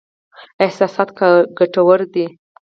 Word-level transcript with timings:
احساسات 0.65 1.09
ګټور 1.57 1.99
دي. 2.13 2.25